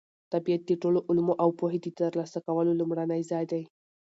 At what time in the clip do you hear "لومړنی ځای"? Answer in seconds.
2.79-3.45